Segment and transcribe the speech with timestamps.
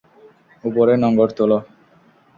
[0.63, 1.57] ওপরে নোঙ্গর তোলো!